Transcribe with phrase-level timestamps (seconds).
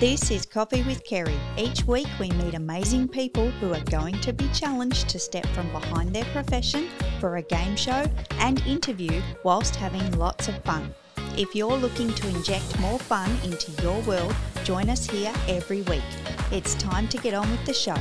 [0.00, 1.38] This is Coffee with Kerry.
[1.58, 5.70] Each week we meet amazing people who are going to be challenged to step from
[5.72, 6.88] behind their profession
[7.20, 8.06] for a game show
[8.38, 10.94] and interview whilst having lots of fun.
[11.36, 16.02] If you're looking to inject more fun into your world, join us here every week.
[16.50, 17.96] It's time to get on with the show.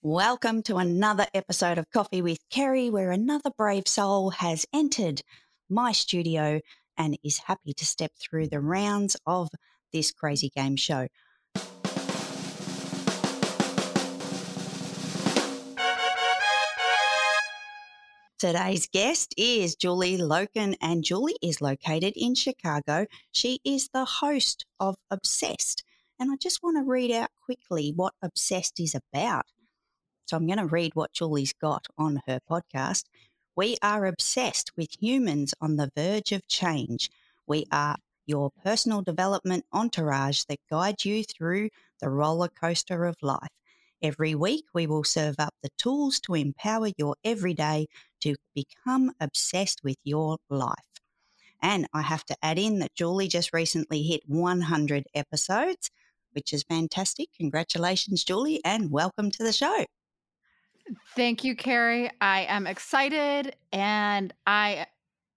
[0.00, 5.22] Welcome to another episode of Coffee with Kerry, where another brave soul has entered
[5.68, 6.60] my studio
[6.96, 9.48] and is happy to step through the rounds of
[9.92, 11.08] this crazy game show.
[18.38, 23.06] Today's guest is Julie Loken, and Julie is located in Chicago.
[23.32, 25.82] She is the host of Obsessed.
[26.20, 29.46] And I just want to read out quickly what Obsessed is about.
[30.26, 33.04] So I'm going to read what Julie's got on her podcast.
[33.56, 37.08] We are obsessed with humans on the verge of change.
[37.46, 41.70] We are your personal development entourage that guides you through
[42.00, 43.52] the roller coaster of life.
[44.02, 47.86] Every week, we will serve up the tools to empower your everyday
[48.22, 50.74] to become obsessed with your life.
[51.62, 55.90] And I have to add in that Julie just recently hit 100 episodes,
[56.32, 57.28] which is fantastic.
[57.38, 59.84] Congratulations, Julie, and welcome to the show.
[61.16, 62.10] Thank you, Kerry.
[62.20, 64.86] I am excited and I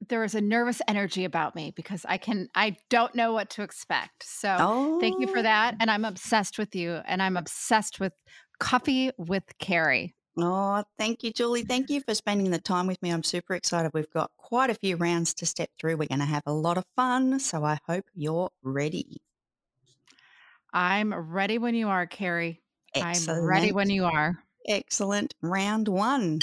[0.10, 3.64] there is a nervous energy about me because I can I don't know what to
[3.64, 4.24] expect.
[4.24, 5.00] So oh.
[5.00, 5.74] thank you for that.
[5.74, 5.78] Oh.
[5.80, 8.14] And I'm obsessed with you and I'm obsessed with
[8.60, 10.14] coffee with Kerry.
[10.40, 11.64] Oh, thank you, Julie.
[11.64, 13.10] Thank you for spending the time with me.
[13.10, 13.92] I'm super excited.
[13.94, 15.98] We've got quite a few rounds to step through.
[15.98, 17.40] We're going to have a lot of fun.
[17.40, 19.20] So I hope you're ready.
[20.72, 22.62] I'm ready when you are, Kerry.
[22.94, 23.40] Excellent.
[23.40, 24.38] I'm ready when you are.
[24.68, 25.34] Excellent.
[25.42, 26.40] Round one.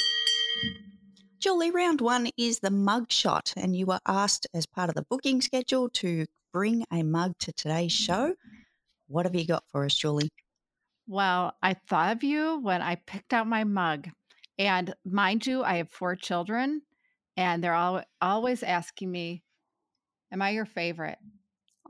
[1.41, 5.05] Julie, round one is the mug shot, and you were asked as part of the
[5.11, 8.35] booking schedule to bring a mug to today's show.
[9.09, 10.31] What have you got for us, Julie?
[11.07, 14.09] Well, I thought of you when I picked out my mug.
[14.59, 16.81] And mind you, I have four children,
[17.37, 19.43] and they're all, always asking me,
[20.33, 21.19] Am I your favorite?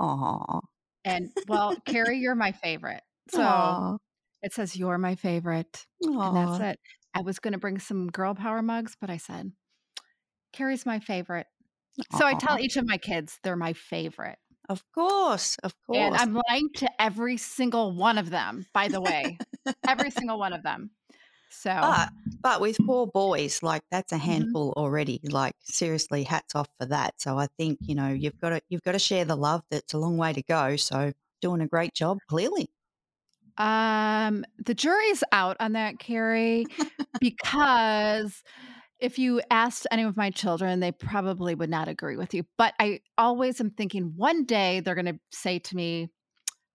[0.00, 0.60] Aww.
[1.04, 3.02] And well, Kerry, you're my favorite.
[3.30, 3.98] So Aww.
[4.44, 5.86] It says you're my favorite.
[6.02, 6.80] And that's it.
[7.14, 9.52] I was going to bring some girl power mugs, but I said,
[10.52, 11.46] Kerry's my favorite.
[12.18, 14.36] So I tell each of my kids they're my favorite.
[14.68, 15.98] Of course, of course.
[15.98, 19.38] And I'm lying to every single one of them, by the way.
[19.86, 20.90] every single one of them.
[21.50, 22.08] So but,
[22.42, 24.24] but with four boys, like that's a mm-hmm.
[24.24, 24.80] handful mm-hmm.
[24.80, 25.20] already.
[25.22, 27.14] Like seriously, hats off for that.
[27.18, 29.62] So I think, you know, you've got to you've got to share the love.
[29.70, 30.76] That's a long way to go.
[30.76, 32.68] So doing a great job, clearly.
[33.56, 36.66] Um, the jury's out on that, Kerry,
[37.20, 38.42] because
[38.98, 42.44] if you asked any of my children, they probably would not agree with you.
[42.56, 46.08] But I always am thinking one day they're going to say to me,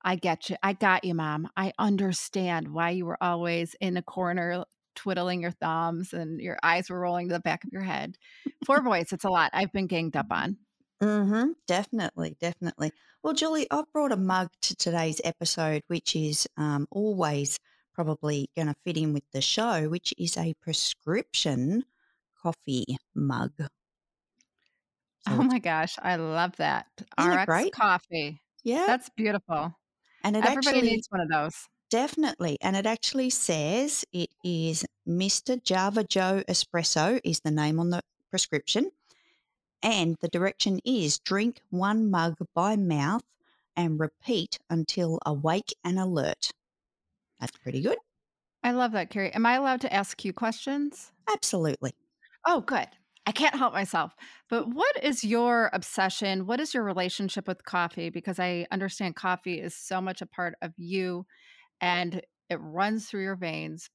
[0.04, 0.56] I get you.
[0.64, 1.50] I got you, mom.
[1.58, 4.64] I understand why you were always in a corner
[4.96, 8.18] twiddling your thumbs and your eyes were rolling to the back of your head.
[8.66, 9.52] Four boys, it's a lot.
[9.54, 10.58] I've been ganged up on.
[11.02, 11.52] Mm-hmm.
[11.68, 12.92] Definitely, definitely.
[13.24, 17.60] Well, Julie, I've brought a mug to today's episode, which is um, always
[17.94, 21.84] probably going to fit in with the show, which is a prescription
[22.42, 23.52] coffee mug.
[23.58, 26.88] So oh my gosh, I love that.
[27.20, 27.74] RX great?
[27.74, 28.42] coffee.
[28.64, 28.86] Yeah.
[28.88, 29.76] That's beautiful.
[30.24, 31.56] And it Everybody actually, needs one of those.
[31.90, 32.58] Definitely.
[32.62, 35.62] And it actually says it is Mr.
[35.62, 38.92] Java Joe Espresso is the name on the prescription.
[39.84, 43.24] And the direction is drink one mug by mouth
[43.76, 46.52] and repeat until awake and alert.
[47.40, 47.98] That's pretty good.
[48.64, 49.34] I love that, Kerry.
[49.34, 51.12] Am I allowed to ask you questions?
[51.28, 51.94] Absolutely.
[52.46, 52.88] Oh, good.
[53.26, 54.16] I can't help myself.
[54.50, 56.48] But what is your obsession?
[56.48, 58.10] What is your relationship with coffee?
[58.10, 61.26] Because I understand coffee is so much a part of you
[61.82, 63.90] and it runs through your veins.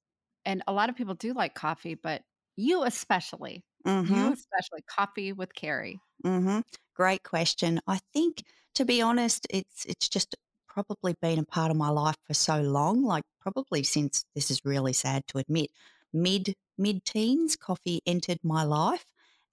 [0.45, 2.23] And a lot of people do like coffee, but
[2.57, 3.65] you especially.
[3.87, 4.15] Mm-hmm.
[4.15, 6.01] You especially coffee with Kerry.
[6.25, 6.61] Mm-hmm.
[6.95, 7.81] Great question.
[7.87, 8.43] I think,
[8.75, 10.35] to be honest, it's it's just
[10.67, 13.05] probably been a part of my life for so long.
[13.05, 15.71] Like probably since this is really sad to admit,
[16.13, 19.05] mid mid teens, coffee entered my life,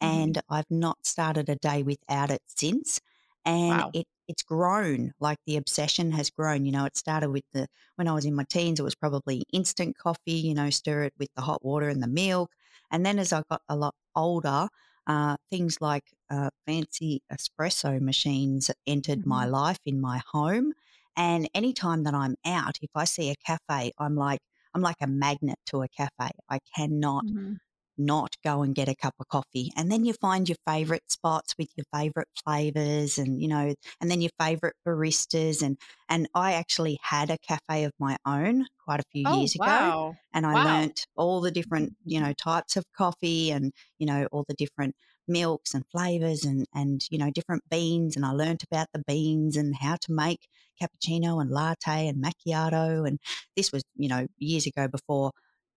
[0.02, 0.22] mm-hmm.
[0.22, 3.00] and I've not started a day without it since.
[3.46, 3.92] And wow.
[3.94, 8.08] it it's grown like the obsession has grown you know it started with the when
[8.08, 11.28] i was in my teens it was probably instant coffee you know stir it with
[11.36, 12.50] the hot water and the milk
[12.92, 14.68] and then as I got a lot older,
[15.08, 19.30] uh, things like uh, fancy espresso machines entered mm-hmm.
[19.30, 20.74] my life in my home.
[21.18, 24.40] And anytime that I'm out, if I see a cafe, I'm like,
[24.74, 26.32] I'm like a magnet to a cafe.
[26.50, 27.54] I cannot, mm-hmm.
[27.98, 29.72] Not go and get a cup of coffee.
[29.76, 34.10] And then you find your favorite spots with your favorite flavors and, you know, and
[34.12, 35.62] then your favorite baristas.
[35.62, 35.78] And,
[36.10, 39.72] and I actually had a cafe of my own quite a few Oh, years ago.
[39.72, 40.20] wow.
[40.34, 40.56] And I Wow.
[40.56, 44.96] learnt all the different, you know, types of coffee and, you know, all the different
[45.28, 48.16] milks and flavors and, and, you know, different beans.
[48.16, 50.48] And I learnt about the beans and how to make
[50.82, 53.06] cappuccino and latte and macchiato.
[53.08, 53.20] And
[53.56, 55.32] this was, you know, years ago before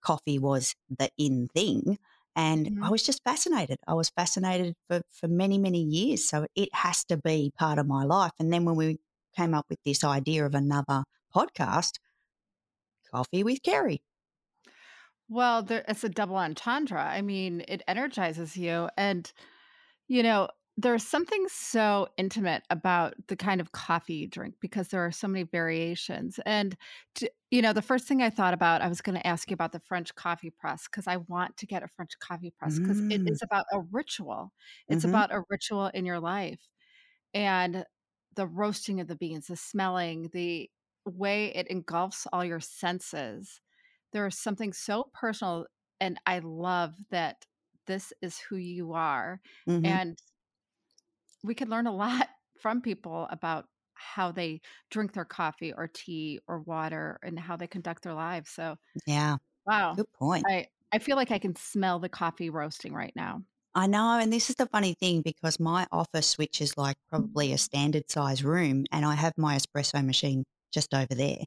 [0.05, 1.99] coffee was the in thing.
[2.37, 2.91] And I Mhm.
[2.91, 3.79] was just fascinated.
[3.89, 6.29] I was fascinated for, for many, many years.
[6.29, 8.33] So it has to be part of my life.
[8.41, 8.99] And then when we
[9.37, 11.05] came up with this idea of another
[11.35, 11.99] podcast,
[13.11, 14.03] Coffee with Kerry.
[15.29, 17.01] Well, there it's a double entendre.
[17.03, 19.31] I mean, it energizes you and,
[20.09, 25.05] you know, there's something so intimate about the kind of coffee you drink because there
[25.07, 26.41] are so many variations.
[26.47, 26.77] And,
[27.15, 29.71] t you know, the first thing I thought about, I was gonna ask you about
[29.73, 33.23] the French coffee press because I want to get a French coffee press because it
[33.23, 33.27] Mm.
[33.27, 34.53] is about a ritual.
[34.89, 36.69] It's hmm about a ritual in your life.
[37.33, 37.85] And
[38.35, 40.71] the roasting of the beans, the smelling, the
[41.05, 43.61] way it engulfs all your senses.
[44.13, 45.67] There is something so personal,
[46.01, 47.47] and I love that
[47.87, 49.41] this is who you are.
[49.67, 50.21] hmm And
[51.45, 52.29] we can learn a lot
[52.61, 54.61] from people about how they
[54.91, 58.51] drink their coffee or tea or water and how they conduct their lives.
[58.51, 58.77] So,
[59.07, 59.97] Yeah, wow.
[59.97, 60.49] good point.
[60.49, 63.43] I I feel like I can smell the coffee roasting right now.
[63.75, 64.19] I know.
[64.19, 67.35] And this is the funny thing because my office, which is like mm.
[67.35, 71.45] probably a standard size room, and I have my espresso machine just over there.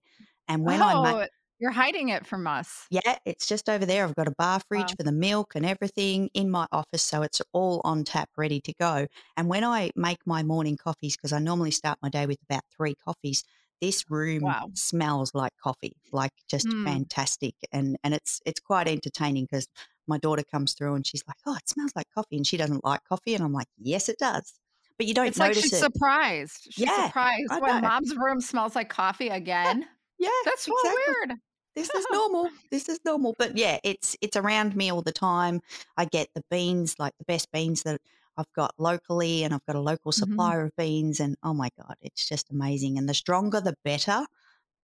[0.48, 1.28] And when I make, Oh,
[1.60, 2.90] you're hiding it from us.
[2.90, 4.06] yeah, it's just over there.
[4.06, 4.98] I've got a bar fridge Wow.
[4.98, 7.04] for the milk and everything in my office.
[7.04, 9.08] So it's all on tap, ready to go.
[9.36, 12.62] And when I make my morning coffees, because I normally start my day with about
[12.76, 13.44] three coffees,
[13.82, 14.72] this room Wow.
[14.74, 16.86] smells like coffee, like just Mm.
[16.86, 17.56] fantastic.
[17.74, 19.68] And and it's it's quite entertaining because
[20.08, 22.86] my daughter comes through and she's like, "Oh, it smells like coffee," and she doesn't
[22.86, 24.60] like coffee, and I'm like, "Yes, it does,"
[24.98, 25.90] but you don't It's like she's it.
[25.90, 26.68] surprised.
[26.72, 29.88] She's Yeah, surprised when mom's room smells like coffee again.
[30.18, 31.16] Yeah, That's so exactly.
[31.28, 31.40] weird.
[31.76, 32.52] This is normal.
[32.72, 33.36] This is normal.
[33.38, 35.62] But yeah, it's it's around me all the time.
[35.98, 38.02] I get the beans, like the best beans that
[38.38, 41.20] I've got locally, and I've got a local Mhm, supplier of beans.
[41.20, 42.98] And oh my god, it's just amazing.
[42.98, 44.26] And the stronger, the better.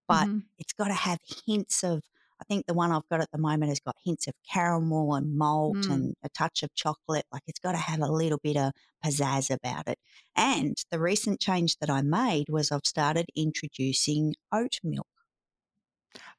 [0.08, 2.02] But mhm, it's got to have hints of.
[2.40, 5.36] I think the one I've got at the moment has got hints of caramel and
[5.38, 5.90] malt mm.
[5.90, 7.26] and a touch of chocolate.
[7.32, 8.72] Like it's got to have a little bit of
[9.04, 9.98] pizzazz about it.
[10.36, 15.06] And the recent change that I made was I've started introducing oat milk.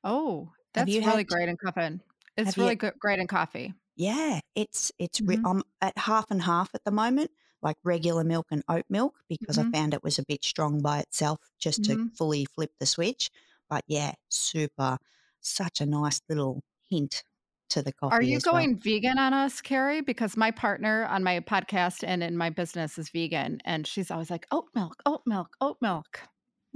[0.06, 1.26] Oh, that's you really had?
[1.26, 2.00] great in coffee.
[2.38, 2.58] It's you?
[2.58, 3.74] really good, great in coffee.
[3.96, 7.32] Yeah, it's it's re- Mhm, I'm at half and half at the moment,
[7.62, 10.82] like regular milk and oat milk, because I mhm, found it was a bit strong
[10.82, 12.10] by itself just to mhm.
[12.14, 13.30] fully flip the switch.
[13.70, 14.98] But yeah, super,
[15.42, 17.24] such a nice little hint
[17.70, 18.12] to the coffee.
[18.12, 18.68] Are you as well.
[18.70, 20.02] going vegan on us, Kerry?
[20.02, 24.30] Because my partner on my podcast and in my business is vegan, and she's always
[24.32, 26.22] like, oat milk, oat milk, oat milk.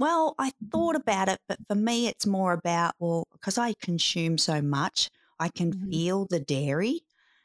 [0.00, 4.38] Well, I thought about it, but for me, it's more about, well, because I consume
[4.38, 7.02] so much, I can Mhm, feel the dairy.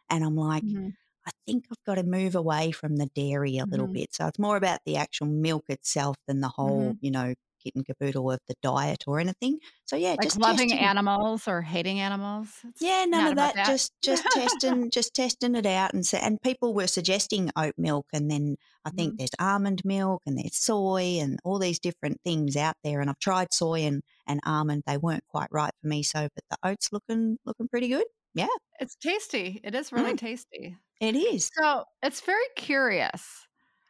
[0.09, 0.95] And I'm like, mhm,
[1.27, 4.13] I think I've got to move away from the dairy a little mhm, bit.
[4.15, 6.99] So it's more about the actual milk itself than the whole, mhm.
[7.01, 7.33] you know,
[7.65, 9.59] kit and caboodle of the diet or anything.
[9.85, 10.77] So yeah, Like just loving testing.
[10.77, 12.61] animals or hating animals.
[12.65, 13.55] It's Yeah, none of that.
[13.55, 13.61] that.
[13.63, 18.05] Just just testing, just testing it out, and so, and people were suggesting oat milk,
[18.13, 19.17] and then I think Mhm.
[19.17, 22.99] there's almond milk, and there's soy, and all these different things out there.
[23.01, 26.03] And I've tried soy and, and almond; they weren't quite right for me.
[26.03, 28.05] So, but the oats looking looking pretty good.
[28.33, 28.47] Yeah,
[28.79, 29.59] It's tasty.
[29.63, 30.77] It is really mm, tasty.
[31.01, 31.51] it is.
[31.57, 33.47] So it's very curious.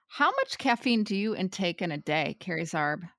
[0.09, 3.09] How much caffeine do you intake in a day, Kerry Zarb?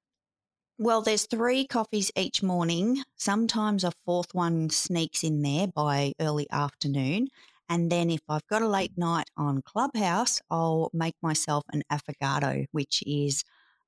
[0.78, 3.02] Well, there's three coffees each morning.
[3.16, 7.28] Sometimes a fourth one sneaks in there by early afternoon.
[7.68, 12.66] And then if I've got a late night on Clubhouse, I'll make myself an affogato,
[12.72, 13.44] which is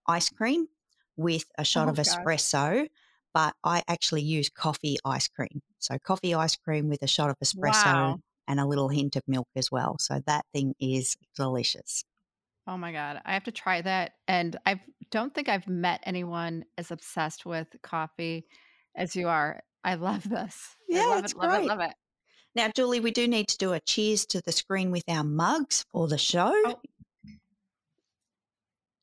[0.06, 0.68] ice cream
[1.16, 2.88] with a shot Oh of espresso.
[3.34, 5.60] But I actually use coffee ice cream.
[5.80, 8.20] So coffee ice cream with a shot of espresso Wow.
[8.48, 9.96] and a little hint of milk as well.
[10.00, 12.04] So that thing is delicious.
[12.68, 13.22] Oh my god.
[13.24, 14.12] I have to try that.
[14.28, 14.78] And I
[15.10, 18.46] don't think I've met anyone as obsessed with coffee
[18.94, 19.62] as you are.
[19.82, 20.76] I love this.
[20.92, 21.68] I Yeah, love it's it, love it, great.
[21.68, 21.94] love it.
[22.54, 25.86] Now, Julie, we do need to do a cheers to the screen with our mugs
[25.92, 26.52] for the show.
[26.66, 26.80] Oh,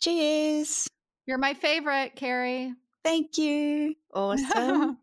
[0.01, 0.88] Cheers.
[1.25, 2.74] you're my favorite, Kerry.
[3.03, 3.95] Thank you.
[4.13, 4.98] Awesome.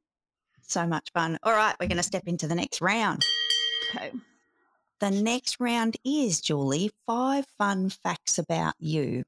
[0.62, 1.38] So much fun.
[1.42, 3.22] All right, we're going to step into the next round.
[3.94, 4.12] okay.
[5.02, 9.24] The next round is, Julie, five fun facts about you.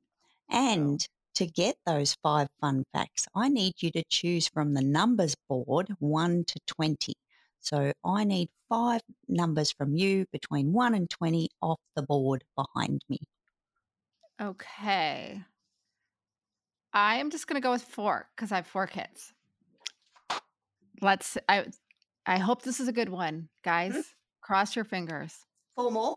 [0.48, 1.04] And
[1.34, 5.88] to get those five fun facts, I need you to choose from the numbers board
[5.98, 7.14] 1 to 20.
[7.58, 13.00] So I need five numbers from you between 1 and 20 off the board behind
[13.08, 13.18] me.
[14.40, 15.42] Okay.
[16.92, 19.32] I am just going to go with four because I have four kids.
[21.00, 21.36] Let's.
[21.48, 21.64] I.
[22.26, 23.90] I hope this is a good one, guys.
[23.90, 24.00] Mm-hmm.
[24.40, 25.44] Cross your fingers.
[25.76, 26.16] Four more.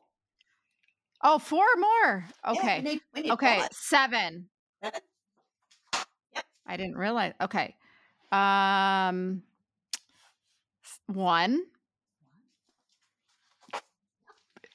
[1.23, 2.25] Oh, four more.
[2.45, 2.81] Yeah, we Okay.
[2.81, 3.59] need, we need okay.
[3.61, 3.69] five.
[3.73, 4.49] Seven.
[4.83, 5.01] Seven.
[6.35, 6.45] Yep.
[6.67, 7.33] I didn't realize.
[7.41, 7.75] Okay.
[8.31, 9.41] Um.
[11.07, 11.63] One.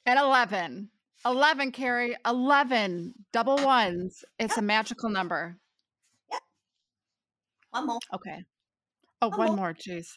[0.05, 0.89] And 11.
[1.25, 2.15] 11, Kerry.
[2.25, 3.13] 11.
[3.31, 4.25] Double ones.
[4.37, 5.57] It's a magical number.
[6.31, 6.41] Yep.
[7.71, 7.99] One more.
[8.13, 8.43] Okay.
[9.21, 9.55] Oh, One one more.
[9.57, 9.73] more.
[9.73, 10.07] Jeez.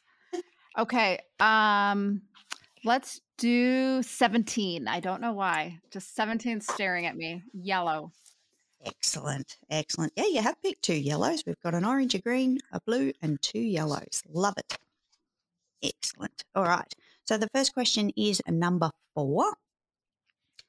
[0.77, 1.21] Okay.
[1.39, 2.23] Um,
[2.87, 4.89] let's do 17.
[4.89, 5.81] I don't know why.
[5.91, 7.43] Just 17 staring at me.
[7.53, 8.13] Yellow.
[8.85, 9.59] Excellent.
[9.69, 10.13] Excellent.
[10.17, 11.43] Yeah, you have picked two yellows.
[11.45, 14.23] We've got an orange, a green, a blue, and two yellows.
[14.29, 14.79] Love it.
[15.83, 16.45] Excellent.
[16.55, 16.93] All right.
[17.25, 19.53] So the first question is number four.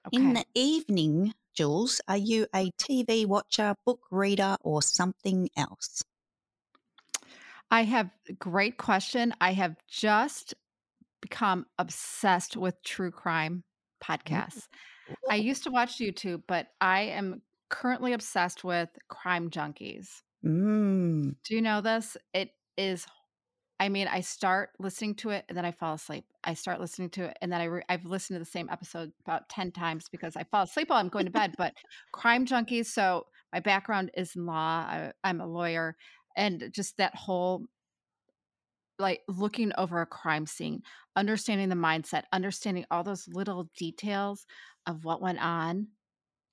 [0.08, 0.18] Okay.
[0.18, 6.04] In the evening, Jules, are you a TV watcher, book reader, or something else?
[7.70, 8.10] I have
[8.40, 9.34] great question.
[9.42, 10.56] I have just
[11.22, 13.64] become obsessed with true crime
[14.04, 14.68] podcasts.
[15.30, 20.08] I used to watch YouTube, but I am currently obsessed with Crime Junkies.
[20.46, 21.36] Mm.
[21.44, 22.18] Do you know this?
[22.34, 23.06] It is.
[23.80, 26.26] I mean, I start listening to it and then I fall asleep.
[26.44, 29.12] I start listening to it and then I re- I've listened to the same episode
[29.26, 31.56] about ten times because I fall asleep while I'm going to bed.
[31.58, 31.74] But
[32.12, 32.88] Crime Junkies.
[32.88, 34.86] So my background is in law.
[34.88, 35.96] I, I'm a lawyer,
[36.36, 37.66] and just that whole
[39.00, 40.84] like looking over a crime scene,
[41.16, 44.46] understanding the mindset, understanding all those little details
[44.86, 45.88] of what went on,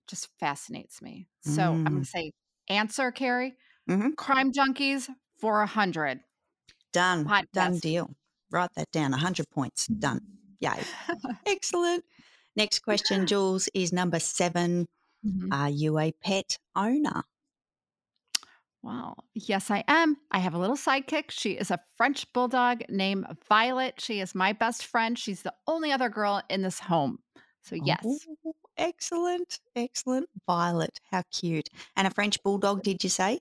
[0.08, 1.28] just fascinates me.
[1.40, 2.04] So I'm going Mm.
[2.04, 2.32] to say
[2.68, 3.56] answer, Kerry.
[3.88, 4.16] Mhm.
[4.16, 5.08] Crime Junkies
[5.38, 6.20] for a hundred.
[6.92, 7.30] Done.
[7.52, 8.14] Done deal.
[8.50, 9.12] Write that down.
[9.12, 9.86] 100 points.
[9.86, 10.20] Done.
[10.60, 10.82] Yay.
[11.46, 12.04] Excellent.
[12.56, 14.86] Next question, Jules, is number seven.
[15.24, 15.52] Mhm.
[15.52, 17.24] Are you a pet owner?
[18.84, 19.16] Wow.
[19.32, 20.18] Yes, I am.
[20.30, 21.30] I have a little sidekick.
[21.30, 23.94] She is a French bulldog named Violet.
[23.98, 25.18] She is my best friend.
[25.18, 27.18] She's the only other girl in this home.
[27.62, 28.04] So, yes.
[28.04, 29.58] Oh, excellent.
[29.74, 30.28] Excellent.
[30.46, 31.00] Violet.
[31.10, 31.70] How cute.
[31.96, 33.40] And a French bulldog, did you say?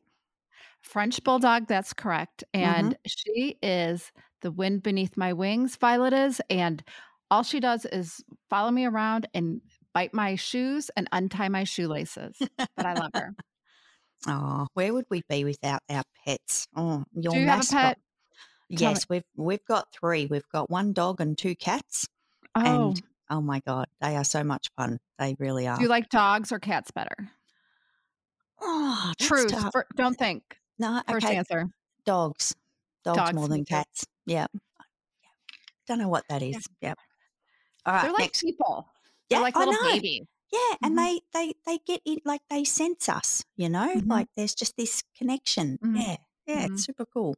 [0.82, 2.46] French bulldog, that's correct.
[2.54, 2.66] Mm-hmm.
[2.66, 6.40] And she is the wind beneath my wings, Violet is.
[6.50, 6.82] And
[7.30, 9.60] all she does is follow me around and
[9.94, 12.38] bite my shoes and untie my shoelaces.
[12.58, 13.36] But I love her.
[14.28, 16.68] Oh, where would we be without our pets?
[16.76, 17.82] Oh, your Do you have a mascot.
[17.82, 17.98] pet?
[18.70, 20.26] Yes, we've we've got three.
[20.26, 22.08] We've got one dog and two cats.
[22.56, 25.00] Oh, And oh my god, they are so much fun.
[25.20, 25.78] They really are.
[25.78, 27.16] do you like dogs or cats better?
[28.62, 29.54] oh, Truth.
[29.72, 30.44] fir- don't think.
[30.80, 31.36] No, First okay.
[31.36, 31.68] answer.
[32.06, 32.56] Dogs.
[33.04, 34.06] Dogs, Dogs, more than cats.
[34.26, 34.48] Yeah.
[35.88, 36.66] Don't know what that is.
[36.82, 36.98] Yep.
[37.86, 38.02] All right.
[38.04, 38.42] They're like next.
[38.42, 38.88] people.
[39.30, 39.92] Yeah, They're like I little know.
[39.92, 40.24] babies.
[40.54, 40.98] Yeah, and Mhm.
[40.98, 43.44] they they they get in like they sense us.
[43.56, 44.08] You know, Mhm.
[44.08, 45.80] like there's just this connection.
[45.80, 45.98] Mhm.
[45.98, 46.18] Yeah.
[46.48, 46.66] Yeah.
[46.68, 47.36] It's super cool.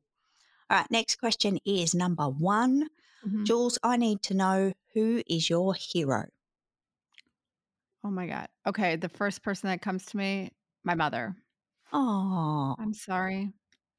[0.69, 0.91] All right.
[0.91, 2.89] Next question is number one.
[3.25, 3.45] Mhm.
[3.45, 6.29] Jules, I need to know who is your hero.
[8.03, 8.47] Oh my God.
[8.67, 8.95] Okay.
[8.95, 10.51] The first person that comes to me,
[10.83, 11.35] my mother.
[11.91, 13.53] Oh, I'm sorry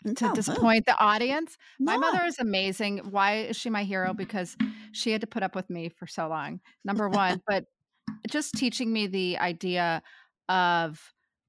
[0.05, 1.57] to no, no, disappoint the audience.
[1.79, 2.99] My mother is amazing.
[3.11, 4.13] Why is she my hero?
[4.15, 4.57] Because
[4.93, 6.61] she had to put up with me for so long.
[6.85, 7.65] Number one, but
[8.29, 10.03] just teaching me the idea
[10.49, 11.01] of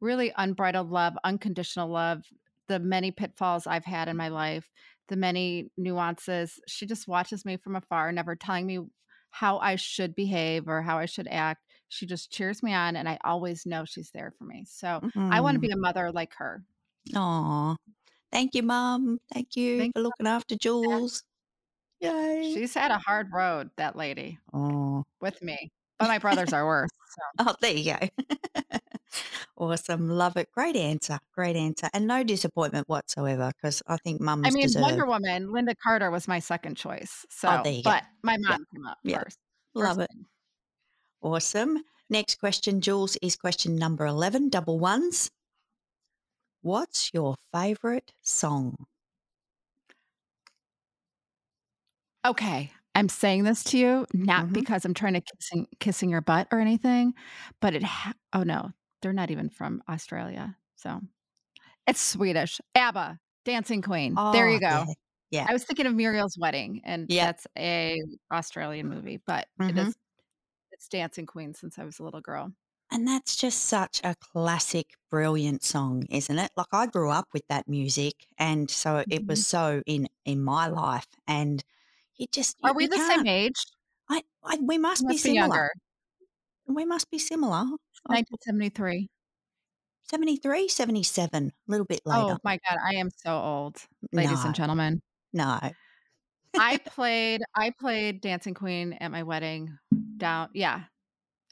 [0.02, 2.24] really unbridled love, unconditional love,
[2.68, 4.70] the many pitfalls I've had in my life,
[5.08, 6.60] the many nuances.
[6.68, 8.80] She just watches me from afar, never telling me
[9.32, 11.62] how I should behave or how I should act.
[11.90, 14.66] She just cheers me on, and I always know she's there for me.
[14.68, 15.80] So I want to be mm-hmm.
[15.80, 16.64] a mother like her.
[17.16, 17.78] Oh,
[18.32, 19.20] thank you, Mom.
[19.34, 21.24] Thank you Thank for looking after Jules.
[22.02, 22.52] Yay.
[22.54, 25.06] She's had a hard road, that lady, oh.
[25.22, 25.72] with me.
[26.00, 26.89] But my brothers are worse.
[27.10, 27.22] So.
[27.48, 28.77] oh, there you go.
[29.58, 30.10] awesome.
[30.10, 30.50] Love it.
[30.54, 31.18] Great answer.
[31.34, 31.88] Great answer.
[31.94, 34.84] And no disappointment whatsoever because I think mums I mean, deserve.
[34.84, 37.25] Wonder Woman, Lynda Carter was my second choice.
[37.25, 37.92] Oh, so, Oh, there you go.
[37.92, 39.24] but my mom came up Yeah.
[39.24, 39.38] first.
[39.74, 40.13] Love first it.
[40.13, 40.25] thing.
[41.22, 41.84] Awesome.
[42.10, 45.30] Next question, Jules, is question number 11, double ones.
[46.62, 48.86] What's your favorite song?
[52.25, 52.72] Okay.
[52.98, 54.54] I'm saying this to you not Mhm.
[54.54, 57.13] because I'm trying to kissing kissing your butt or anything,
[57.62, 57.84] but it.
[57.84, 61.01] Ha- oh no, they're not even from Australia, so
[61.88, 62.62] it's Swedish.
[62.75, 64.16] ABBA, Dancing Queen.
[64.34, 64.68] there you Oh, go.
[64.68, 64.86] yeah.
[65.32, 65.46] Yeah.
[65.50, 67.25] I was thinking of Muriel's Wedding, and Yeah.
[67.27, 68.00] that's a
[68.32, 69.88] Australian movie, but it Mhm.
[69.89, 69.96] is
[70.72, 72.54] it's Dancing Queen since I was a little girl.
[72.92, 76.51] And that's just such a classic, brilliant song, isn't it?
[76.58, 79.27] Like I grew up with that music, and so it Mhm.
[79.27, 81.08] was so in in my life.
[81.27, 81.63] And
[82.18, 83.26] You just Are we the can't.
[83.26, 83.56] same age?
[84.10, 85.40] I, I, we must must be similar.
[85.42, 85.72] younger.
[86.68, 87.58] We must be similar.
[88.10, 89.10] I 1973.
[90.10, 92.34] 73, 77, a little bit later.
[92.34, 93.78] Oh my god, I am so old,
[94.14, 95.02] ladies No, and gentlemen.
[95.34, 95.60] no.
[96.58, 99.78] I played I played Dancing Queen at my wedding.
[100.18, 100.84] Down, yeah.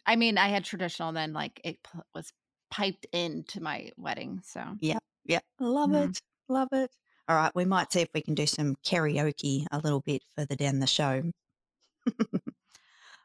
[0.06, 1.78] I mean, I had traditional, then like it
[2.14, 2.32] was
[2.72, 4.42] piped into my wedding.
[4.46, 5.00] So Yeah.
[5.26, 5.40] Yeah.
[5.60, 6.10] Love Mhm.
[6.10, 6.92] it, love it.
[7.28, 10.56] All right, we might see if we can do some karaoke a little bit further
[10.56, 11.32] down the show.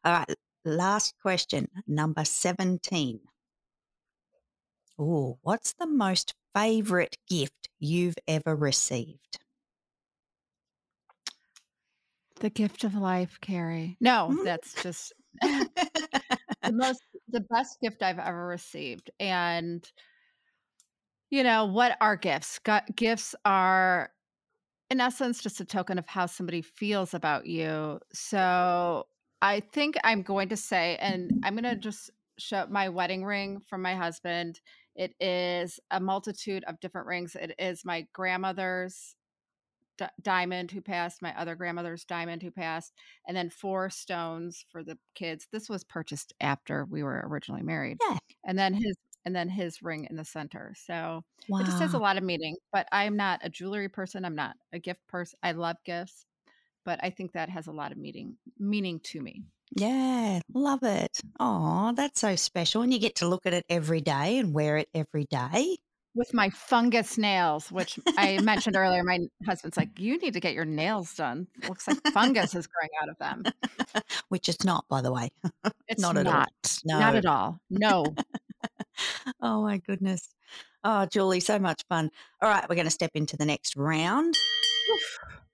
[0.04, 3.21] All right, last question, number 17.
[4.99, 9.38] Oh, what's the most favorite gift you've ever received?
[12.37, 13.97] the gift of life, Kerry.
[14.00, 14.45] No, Mm.
[14.45, 19.11] that's just the most the best gift I've ever received.
[19.21, 19.90] And
[21.31, 22.59] you know, what are gifts?
[22.59, 24.11] Gu- gifts are
[24.91, 28.01] in essence just a token of how somebody feels about you.
[28.13, 29.07] So
[29.41, 33.61] I think I'm going to say, and I'm going to just show my wedding ring
[33.61, 34.61] from my husband.
[34.97, 37.37] It is a multitude of different rings.
[37.37, 39.15] It is my grandmother's
[39.97, 42.93] di- diamond who passed, my other grandmother's diamond who passed,
[43.29, 45.47] and then four stones for the kids.
[45.53, 47.99] This was purchased after we were originally married.
[48.09, 48.19] Yeah.
[48.45, 50.75] And then his and then his ring in the center.
[50.77, 52.57] So it just has a lot of meaning.
[52.73, 54.25] But I'm not a jewelry person.
[54.25, 55.39] I'm not a gift person.
[55.43, 56.25] I love gifts,
[56.85, 59.45] but I think that has a lot of meaning meaning to me.
[59.77, 61.21] Yeah, love it.
[61.39, 62.83] Oh, that's so special.
[62.83, 65.77] And you get to look at it every day and wear it every day,
[66.15, 70.55] With my fungus nails, which I mentioned earlier, my husband's like, "You need to get
[70.55, 71.47] your nails done.
[71.69, 73.45] Looks like fungus is growing out of them."
[74.29, 75.31] which it's not, by the way.
[75.89, 76.33] It's Not at all.
[76.35, 76.79] not.
[76.85, 77.61] Not at all.
[77.71, 78.05] No.
[79.40, 80.29] Oh, my goodness.
[80.85, 82.11] Oh, Julie, so much fun.
[82.43, 84.37] All right, we're going to step into the next round.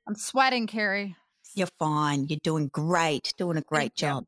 [0.06, 1.16] I'm sweating, Kerry.
[1.54, 2.26] You're fine.
[2.28, 4.08] You're doing great, doing a great Thank you.
[4.08, 4.24] job.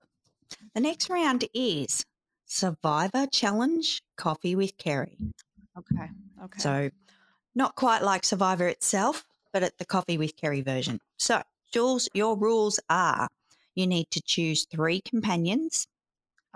[0.74, 2.04] The next round is
[2.46, 5.16] Survivor Challenge Coffee with Kerry.
[5.76, 6.10] Okay.
[6.44, 6.58] Okay.
[6.58, 6.90] So,
[7.54, 11.00] not quite like Survivor itself, but at the Coffee with Kerry version.
[11.18, 13.28] So, Jules, your rules are
[13.74, 15.86] you need to choose three companions.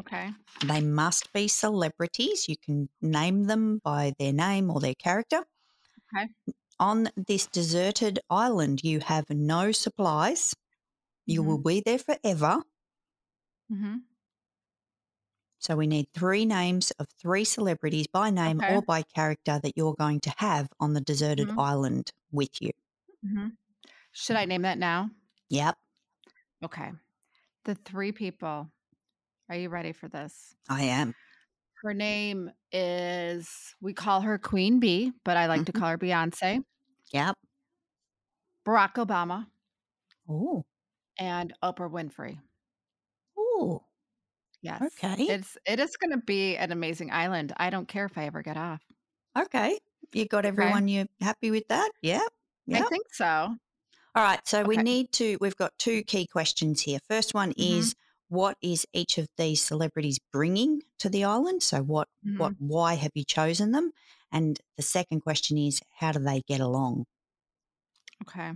[0.01, 0.33] Okay.
[0.65, 2.49] They must be celebrities.
[2.49, 5.45] You can name them by their name or their character.
[6.01, 6.29] Okay.
[6.79, 10.55] On this deserted island, you have no supplies.
[11.27, 11.45] You Mhm.
[11.45, 12.63] will be there forever.
[13.73, 14.05] Mm-hmm.
[15.61, 18.67] So we need three names of three celebrities by name Okay.
[18.67, 21.57] or by character that you're going to have on the deserted Mhm.
[21.57, 22.73] island with you.
[23.23, 23.49] hmm
[24.13, 25.11] Should I name that now?
[25.51, 25.79] Yep,
[26.65, 26.93] Okay.
[27.65, 28.73] The three people.
[29.53, 30.55] Are you ready for this?
[30.71, 31.15] I am.
[31.83, 35.79] Her name is, we call her Queen Bee, but I like to Mhm.
[35.79, 36.65] call her Beyonce,
[37.13, 37.37] Yep.
[38.67, 39.51] Barack Obama,
[40.27, 40.65] Oh,
[41.19, 42.41] and Oprah Winfrey.
[43.37, 43.85] oh,
[44.63, 44.81] Yes.
[44.81, 45.25] Okay.
[45.27, 47.53] It's it is going to be an amazing island.
[47.59, 48.81] I don't care if I ever get off.
[49.37, 49.79] okay.
[50.15, 51.91] You got everyone you happy with that?
[52.01, 52.23] Yep.
[52.73, 53.55] I think so.
[54.15, 54.41] All right.
[54.49, 57.01] So we need to, we've got two key questions here.
[57.07, 57.59] First one Mhm.
[57.59, 57.95] is
[58.33, 61.63] what is each of these celebrities bringing to the island?
[61.63, 62.55] So what, what, Mm-hmm.
[62.59, 63.93] why have you chosen them?
[64.33, 67.05] And the second question is how do they get along?
[68.23, 68.53] Okay.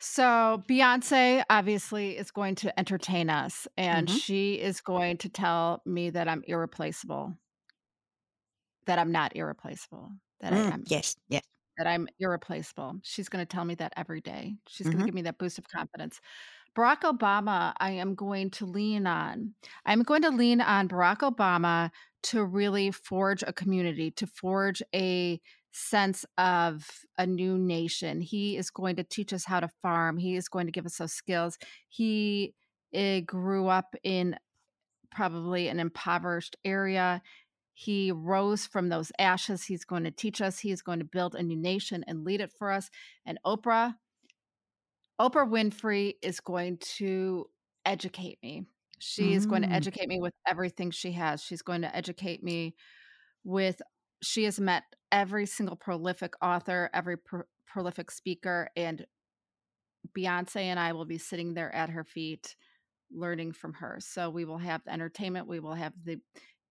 [0.00, 4.20] So Beyonce obviously is going to entertain us, and Mhm.
[4.20, 7.36] she is going to tell me that I'm irreplaceable.
[8.86, 10.12] That I'm not irreplaceable.
[10.40, 10.86] That I Mm, am.
[10.86, 11.16] yes.
[11.28, 11.42] Yes.
[11.78, 13.00] That I'm irreplaceable.
[13.04, 14.56] She's going to tell me that every day.
[14.68, 15.06] She's going Mhm.
[15.06, 16.20] to give me that boost of confidence.
[16.78, 19.54] Barack Obama, I am going to lean on.
[19.84, 21.90] I'm going to lean on Barack Obama
[22.24, 25.40] to really forge a community, to forge a
[25.72, 26.88] sense of
[27.18, 28.20] a new nation.
[28.20, 30.18] He is going to teach us how to farm.
[30.18, 31.58] He is going to give us those skills.
[31.88, 32.54] He
[32.94, 34.36] eh, grew up in
[35.10, 37.22] probably an impoverished area.
[37.74, 39.64] He rose from those ashes.
[39.64, 40.60] He's going to teach us.
[40.60, 42.88] He's going to build a new nation and lead it for us.
[43.26, 43.94] And Oprah,
[45.20, 47.46] Oprah Winfrey is going to
[47.84, 48.64] educate me.
[49.00, 49.74] She is going to Mm.
[49.74, 51.42] educate me with everything she has.
[51.42, 52.74] She's going to educate me
[53.44, 53.80] with,
[54.22, 59.06] she has met every single prolific author, every pro- prolific speaker, and
[60.16, 62.56] Beyonce and I will be sitting there at her feet
[63.10, 63.98] learning from her.
[64.00, 66.20] So we will have the entertainment, we will have the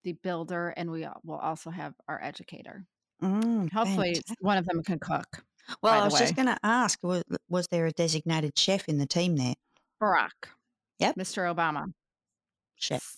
[0.04, 2.86] the builder, and we will also have our educator.
[3.22, 4.38] Mm, Hopefully, fantastic.
[4.40, 5.44] one of them can cook.
[5.82, 9.06] Well, I was just going to ask was, was there a designated chef in the
[9.06, 9.56] team there?
[10.02, 10.32] Barack.
[11.00, 11.16] Yep.
[11.16, 11.54] Mr.
[11.54, 11.86] Obama.
[12.76, 13.18] Chef.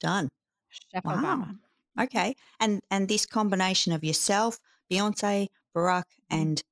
[0.00, 0.28] Done.
[0.70, 1.16] Chef Wow.
[1.16, 1.58] Obama.
[2.00, 2.34] Okay.
[2.60, 4.58] And and this combination of yourself,
[4.90, 6.40] Beyonce, Barack, Mhm.
[6.42, 6.62] and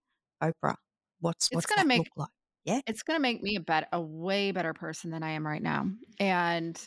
[0.43, 0.77] Oprah,
[1.21, 2.29] what's It's what's gonna make- look like?
[2.64, 2.81] Yeah.
[2.87, 5.90] It's gonna make me a bet a way better person than I am right now.
[6.21, 6.79] And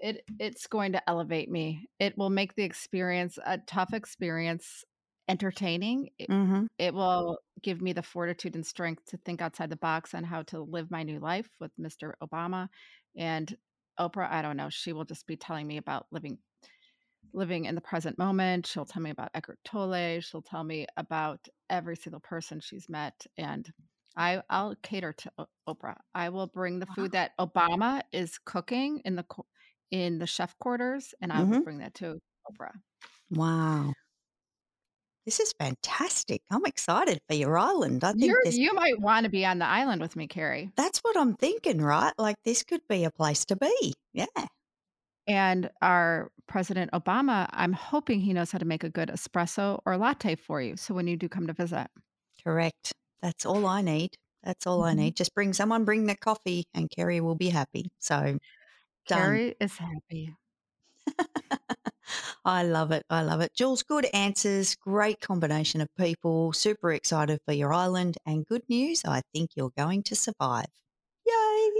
[0.00, 1.88] it it's going to elevate me.
[1.98, 4.84] It will make the experience a tough experience
[5.28, 6.10] entertaining.
[6.18, 6.66] It, Mm-hmm.
[6.78, 10.42] it will give me the fortitude and strength to think outside the box on how
[10.44, 12.16] to live my new life with Mr.
[12.22, 12.68] Obama
[13.16, 13.56] and
[13.98, 14.30] Oprah.
[14.30, 14.68] I don't know.
[14.70, 16.38] She will just be telling me about living
[17.32, 18.66] living in the present moment.
[18.66, 20.20] She'll tell me about Eckhart Tolle.
[20.20, 23.70] She'll tell me about every single person she's met and
[24.16, 25.32] I, I'll cater to
[25.68, 25.98] Oprah.
[26.14, 29.24] I will bring the food that Obama is cooking in the
[29.92, 31.62] in the chef quarters, and I will Mhm.
[31.62, 32.18] bring that to
[32.50, 32.72] Oprah.
[33.30, 33.94] Wow.
[35.28, 36.40] This is fantastic.
[36.50, 38.02] I'm excited for your island.
[38.02, 40.70] I think this you might want to be on the island with me, Kerry.
[40.74, 42.14] that's what I'm thinking, right?
[42.16, 43.92] Like this could be a place to be.
[44.14, 44.24] Yeah.
[45.26, 49.98] And our President Obama, I'm hoping he knows how to make a good espresso or
[49.98, 50.78] latte for you.
[50.78, 51.88] So when you do come to visit,
[52.42, 52.94] Correct.
[53.20, 54.16] That's all I need.
[54.42, 54.96] That's all I Mhm.
[54.96, 55.16] need.
[55.16, 57.90] Just bring someone, bring the coffee, and Kerry will be happy.
[57.98, 58.38] So done.
[59.06, 60.34] Kerry is happy.
[62.44, 63.04] I love it.
[63.10, 63.54] I love it.
[63.54, 64.74] Jules, good answers.
[64.76, 66.52] Great combination of people.
[66.52, 68.16] Super excited for your island.
[68.26, 70.66] And good news, I think you're going to survive.
[71.26, 71.70] Yay.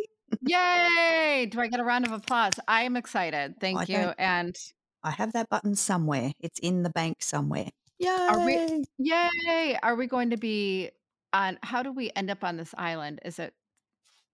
[0.43, 1.47] Yay!
[1.51, 2.53] Do I get a round of applause?
[2.67, 3.55] I am excited.
[3.61, 4.13] Thank I you.
[4.19, 4.57] And
[5.03, 6.33] I have that button somewhere.
[6.41, 7.71] It's in the bank somewhere.
[7.99, 8.09] Yay.
[8.09, 9.79] Are we- yay!
[9.83, 10.91] Are we going to be
[11.33, 11.59] on?
[11.63, 13.21] How do we end up on this island?
[13.25, 13.55] Is it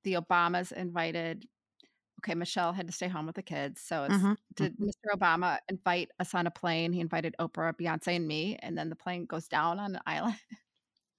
[0.02, 1.46] the Obamas invited?
[2.24, 3.82] Okay, Michelle had to stay home with the kids.
[3.82, 5.14] So it's, Mhm, did Mr.
[5.14, 6.92] Obama invite us on a plane?
[6.94, 10.38] He invited Oprah, Beyonce, and me, and then the plane goes down on an island,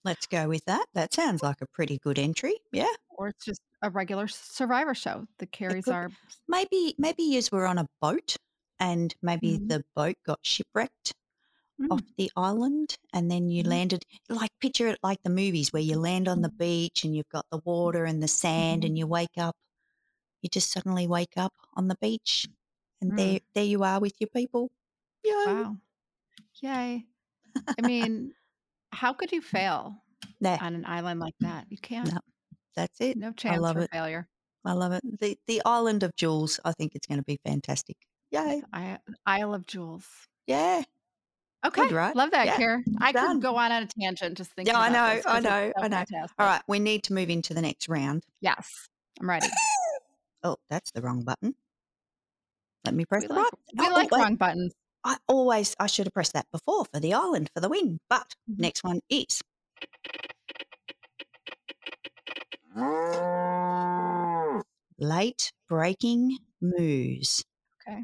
[0.06, 0.86] Let's go with that.
[0.94, 2.60] That sounds like a pretty good entry.
[2.72, 2.94] Yeah.
[3.10, 5.28] or it's just a regular Survivor show.
[5.40, 6.12] The carries are
[6.48, 8.36] Maybe maybe you were on a boat
[8.80, 9.68] and maybe Mhm.
[9.68, 11.14] the boat got shipwrecked
[11.92, 12.16] off Mm.
[12.18, 13.66] the island and then you Mhm.
[13.66, 17.30] landed like picture it like the movies where you land on the beach and you've
[17.30, 18.86] got the water and the sand Mhm.
[18.86, 19.56] and you wake up
[20.46, 22.48] you just suddenly wake up on the beach
[23.02, 23.18] and Mm.
[23.18, 24.72] there there you are with your people
[25.24, 25.32] Yay.
[25.48, 25.78] wow,
[26.62, 27.06] yay!
[27.80, 28.32] I mean,
[28.92, 29.96] how could you fail
[30.40, 31.66] Nah, on an island like that?
[31.70, 32.14] You can't.
[32.14, 32.20] No,
[32.76, 33.90] that's it No chance love for it.
[33.92, 34.28] failure.
[34.66, 37.98] i love it the the island of jewels, i think it's going to be fantastic
[38.30, 40.06] yay I, Isle of Jewels.
[40.46, 40.84] yeah
[41.66, 42.16] Okay, right?
[42.16, 42.84] love that, Yeah, Care.
[43.02, 43.38] I done.
[43.38, 44.72] could go on on a tangent just thinking.
[44.76, 45.98] Yeah, I know, I know, so I know.
[45.98, 46.32] fantastic.
[46.38, 48.88] all right we need to move into the next round Yes,
[49.20, 49.48] I'm ready.
[50.46, 51.54] Oh that's the wrong button
[52.86, 54.22] let me press We the like, right we Oh, like wait.
[54.22, 54.74] wrong buttons.
[55.04, 58.00] I always I should have pressed that before for the island for the win.
[58.10, 58.60] But Mhm.
[58.60, 59.42] next one is
[64.98, 67.44] late breaking news.
[67.82, 68.04] Okay.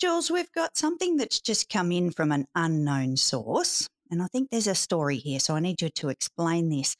[0.00, 4.50] Jules, we've got something that's just come in from an unknown source, and I think
[4.50, 6.96] there's a story here, so I need you to explain this.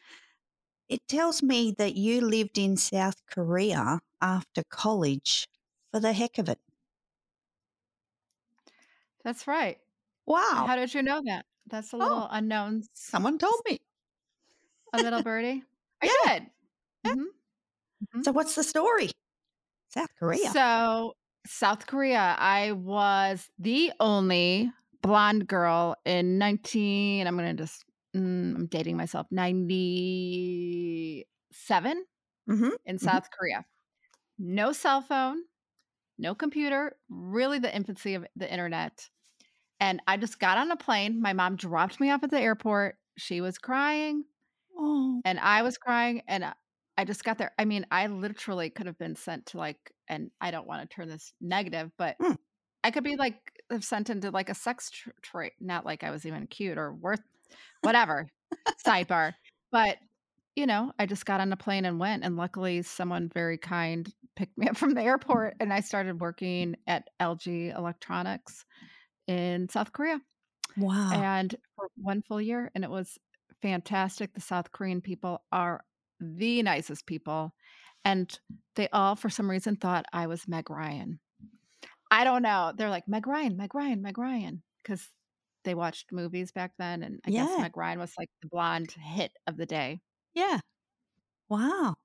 [0.88, 5.48] It tells me that you lived in South Korea after college
[5.90, 6.58] for the heck of it.
[9.22, 9.78] That's right.
[10.26, 10.66] Wow.
[10.66, 11.46] How did you know that?
[11.66, 12.82] That's a little unknown.
[12.94, 13.80] Someone told me.
[14.92, 15.64] A little birdie.
[16.02, 16.12] I Yeah.
[16.22, 16.50] did.
[17.06, 17.34] Mhm.
[18.24, 19.10] So, what's the story?
[19.88, 20.56] South Korea.
[20.56, 21.14] So,
[21.46, 28.54] South Korea, I was the only blonde girl in 19, I'm going to just, mm,
[28.56, 32.04] I'm dating myself, 97
[32.50, 32.70] mm-hmm.
[32.86, 33.00] in Mhm.
[33.00, 33.64] South Korea.
[34.38, 35.42] No cell phone,
[36.18, 39.08] no computer, really the infancy of the internet.
[39.80, 41.20] And I just got on a plane.
[41.22, 42.96] My mom dropped me off at the airport.
[43.18, 44.24] She was crying
[44.76, 46.54] Oh, and I was crying and I-
[47.06, 47.52] just got there.
[47.58, 50.94] I mean, I literally could have been sent to like, and I don't want to
[50.94, 52.34] turn this negative, but Hmm.
[52.84, 53.36] I could be like
[53.70, 55.14] have sent into like a sex trade.
[55.22, 55.52] trait.
[55.60, 57.22] Not like I was even cute or worth
[57.82, 58.28] whatever
[58.86, 59.32] sidebar,
[59.72, 59.98] but
[60.54, 64.08] you know, I just got on a plane and went, and luckily, someone very kind
[64.36, 68.64] picked me up from the airport, and I started working at LG Electronics
[69.26, 70.20] in South Korea
[70.76, 71.10] wow.
[71.12, 73.18] and for one full year and it was
[73.62, 75.84] fantastic the south korean people are
[76.20, 77.54] the nicest people
[78.04, 78.38] and
[78.76, 81.18] they all for some reason thought i was meg ryan
[82.14, 85.10] i don't know they're like meg ryan meg ryan meg ryan because
[85.64, 87.64] they watched movies back then and i guess Yeah.
[87.64, 90.00] meg ryan was like the blonde hit of the day
[90.34, 90.60] yeah.
[91.48, 91.96] Wow.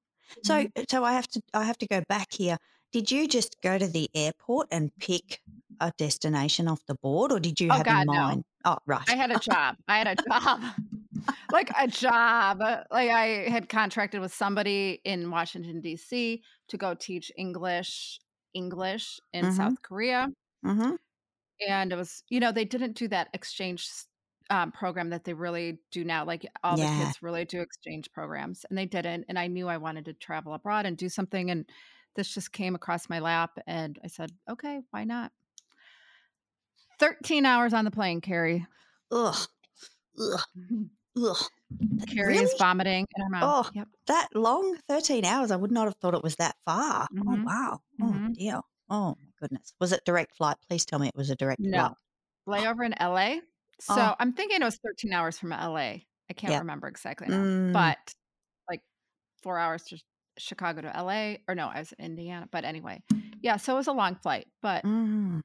[0.44, 0.72] So, Mhm.
[0.90, 2.58] so I have to, I have to go back here.
[2.94, 5.42] Did you just go to the airport and pick
[5.82, 8.26] a destination off the board, or did you Oh, have God, in no.
[8.26, 8.46] mind?
[8.66, 9.08] Oh, right.
[9.08, 9.78] I had a job.
[9.88, 10.62] I had a job.
[11.52, 12.60] like a job.
[12.62, 16.44] Like I had contracted with somebody in Washington D.C.
[16.70, 18.20] to go teach English
[18.54, 19.54] English in Mhm.
[19.54, 20.28] South Korea.
[20.66, 20.96] mm-hmm.
[21.68, 23.90] And it was, you know, they didn't do that exchange
[24.50, 26.26] um, program that they really do now.
[26.26, 29.26] Like all the kids really do exchange programs, and they didn't.
[29.30, 31.70] And I knew I wanted to travel abroad and do something, and
[32.16, 35.32] this just came across my lap, and I said, "Okay, why not?"
[37.00, 38.66] Thirteen hours on the plane, Kerry.
[39.12, 39.48] Ugh.
[40.20, 40.90] Ugh.
[41.24, 41.38] Ugh.
[42.08, 43.66] Kerry is vomiting in her mouth.
[43.68, 43.88] Oh, Yep.
[44.08, 44.78] that long?
[44.88, 45.52] 13 hours?
[45.52, 47.08] I would not have thought it was that far.
[47.12, 47.46] Oh, Mhm.
[47.46, 47.82] wow.
[48.02, 48.34] Oh, Mhm.
[48.34, 48.62] dear.
[48.90, 49.74] Oh, my goodness.
[49.80, 50.58] Was it direct flight?
[50.68, 51.72] Please tell me it was a direct flight.
[51.72, 51.96] No.
[52.48, 53.42] Layover in LA.
[53.80, 54.16] So Oh.
[54.20, 56.06] I'm thinking it was 13 hours from LA.
[56.30, 56.60] I can't Yeah.
[56.60, 57.74] remember exactly now, Mm.
[57.74, 57.98] but
[58.70, 58.82] like
[59.44, 60.00] four hours to
[60.38, 62.48] Chicago to LA, or no, I was in Indiana.
[62.52, 63.04] But anyway,
[63.42, 65.42] yeah, so it was a long flight, but Mm.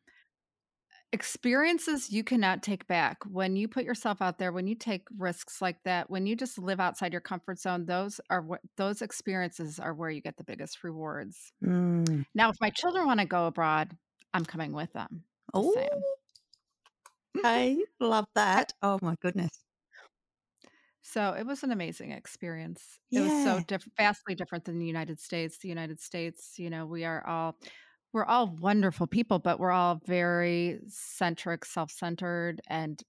[1.15, 3.19] Experiences you cannot take back.
[3.31, 6.59] When you put yourself out there, when you take risks like that, when you just
[6.59, 10.45] live outside your comfort zone, those are what those experiences are where you get the
[10.45, 11.53] biggest rewards.
[11.65, 12.27] Mm.
[12.35, 13.97] Now, if my children want to go abroad,
[14.35, 15.23] I'm coming with them.
[15.55, 15.73] Oh.
[17.45, 18.73] I love that.
[18.83, 19.53] Oh, my goodness.
[21.03, 22.83] So it was an amazing experience.
[23.13, 25.59] It was so diff- vastly different than the United States.
[25.59, 27.57] The United States, you know, we are all
[28.15, 33.03] we're all wonderful people, but we're all very centric, self-centered, and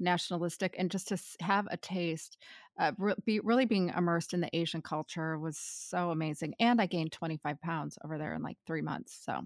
[0.00, 0.76] nationalistic.
[0.78, 2.38] And just to have a taste,
[2.78, 6.54] uh, re- be really being immersed in the Asian culture was so amazing.
[6.60, 9.14] And I gained 25 pounds over there in like three months.
[9.24, 9.42] So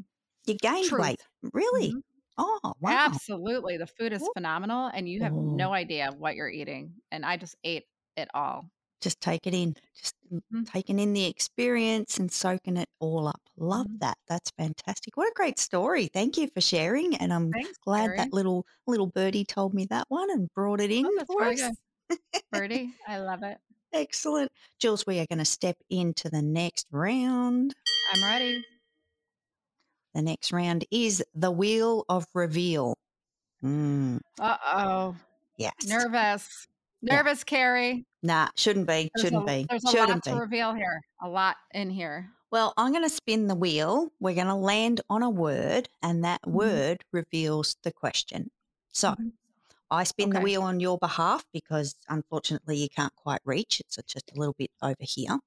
[0.47, 0.99] You gained truth.
[0.99, 1.27] weight.
[1.55, 1.95] Really?
[1.95, 2.03] Mhm.
[2.39, 3.19] Oh, wow.
[3.19, 3.77] Absolutely.
[3.79, 4.31] The food is Ooh.
[4.31, 5.37] phenomenal, and you have Oh.
[5.37, 7.03] no idea what you're eating.
[7.11, 8.71] And I just ate it all.
[9.01, 9.75] Just take it in.
[10.01, 10.71] Just mm, Mhm.
[10.71, 13.41] taking in the experience and soaking it all up.
[13.57, 13.99] Love Mhm.
[14.01, 14.19] that.
[14.29, 15.17] That's fantastic.
[15.17, 16.07] What a great story.
[16.09, 17.17] Thank you for sharing.
[17.17, 18.17] And I'm Thanks, glad Kerry.
[18.19, 21.71] that little little birdie told me that one and brought it in Oh, for us.
[22.53, 23.59] Birdie, I love it.
[23.93, 24.53] Excellent.
[24.79, 27.75] Jules, we are going to step into the next round.
[28.13, 28.65] I'm ready.
[30.15, 32.97] The next round is the Wheel of Reveal.
[33.63, 35.17] Mm, Uh oh.
[35.57, 35.73] yes.
[35.87, 36.67] Nervous.
[37.03, 37.17] Yeah.
[37.17, 38.05] Nervous, Kerry.
[38.23, 39.11] Nah, shouldn't be.
[39.15, 39.67] There's Shouldn't a, be.
[39.69, 40.31] There's a Shouldn't lot be.
[40.33, 41.01] to reveal here.
[41.23, 42.31] A lot in here.
[42.51, 44.11] Well, I'm going to spin the wheel.
[44.21, 46.53] We're going to land on a word, and that Mhm.
[46.53, 48.51] word reveals the question.
[48.93, 49.33] So Mhm.
[49.91, 53.81] I spin the wheel on your behalf because unfortunately you can't quite reach.
[53.81, 53.87] It.
[53.97, 55.39] It's just a little bit over here.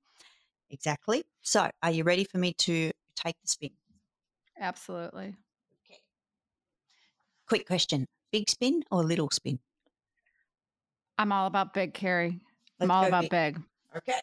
[0.69, 1.25] Exactly.
[1.41, 3.77] So are you ready for me to take the spin?
[4.57, 5.35] Absolutely.
[7.47, 9.59] Quick question big spin or little spin?
[11.19, 12.39] I'm all about big, Kerry.
[12.79, 13.55] I'm all about big.
[13.55, 13.61] big.
[13.97, 14.19] Okay.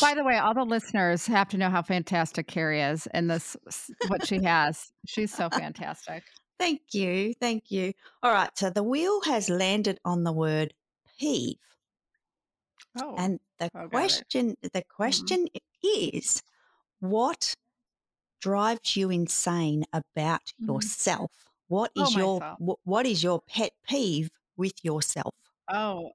[0.00, 3.54] By the way, all the listeners have to know how fantastic Kerry is and this
[4.08, 4.90] what she has.
[5.06, 6.22] She's so fantastic.
[6.58, 7.34] Thank you.
[7.38, 7.92] Thank you.
[8.22, 8.50] All right.
[8.56, 10.72] So the wheel has landed on the word
[11.18, 11.56] peeve.
[13.00, 13.14] Oh.
[13.18, 13.90] And the it.
[13.90, 15.48] question the question
[15.82, 16.42] is
[17.00, 17.54] what
[18.40, 20.66] drives you insane about Mhm.
[20.76, 21.30] yourself?
[21.70, 22.58] What Oh, your myself.
[22.58, 25.34] wh- what is your pet peeve with yourself?
[25.68, 26.12] Oh,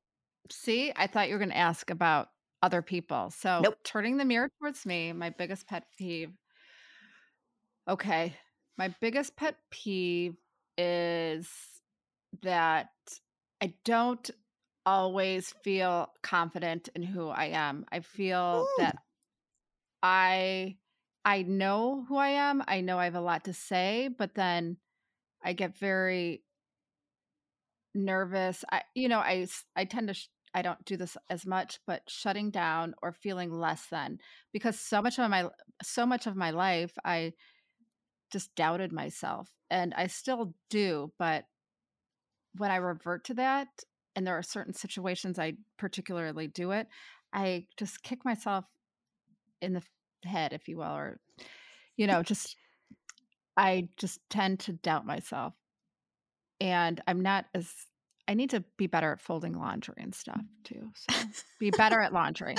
[0.52, 2.30] see, I thought you were going to ask about
[2.62, 3.32] other people.
[3.32, 3.76] So, Nope.
[3.84, 6.34] turning the mirror towards me, my biggest pet peeve.
[7.88, 8.36] Okay.
[8.78, 10.36] My biggest pet peeve
[10.78, 11.50] is
[12.42, 12.90] that
[13.62, 14.30] I don't
[14.86, 17.86] always feel confident in who I am.
[17.92, 18.78] I feel Mm.
[18.78, 18.96] that
[20.04, 20.78] I
[21.26, 22.64] I know who I am.
[22.68, 24.78] I know I have a lot to say, but then
[25.46, 26.42] I get very
[27.94, 28.66] nervous.
[28.70, 32.02] I you know, I, I tend to sh- I don't do this as much, but
[32.08, 34.18] shutting down or feeling less than
[34.52, 35.50] because so much of my
[35.84, 37.34] so much of my life I
[38.32, 41.46] just doubted myself and I still do, but
[42.58, 43.68] when I revert to that
[44.16, 46.88] and there are certain situations I particularly do it,
[47.32, 48.66] I just kick myself
[49.62, 49.84] in the
[50.24, 51.20] head if you will or
[51.98, 52.58] you know, just
[53.58, 55.54] I just tend to doubt myself
[56.60, 57.72] and I'm not as
[58.28, 60.92] I need to be better at folding laundry and stuff too.
[61.10, 61.14] So
[61.60, 62.56] be better at laundry.